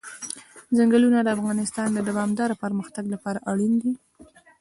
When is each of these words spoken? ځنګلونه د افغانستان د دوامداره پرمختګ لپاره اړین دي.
ځنګلونه 0.77 1.19
د 1.21 1.27
افغانستان 1.37 1.87
د 1.93 1.99
دوامداره 2.09 2.55
پرمختګ 2.63 3.05
لپاره 3.13 3.43
اړین 3.51 3.73
دي. 3.81 3.93